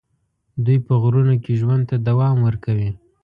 [0.65, 2.89] دوی په غرونو کې ژوند ته دوام ورکوي.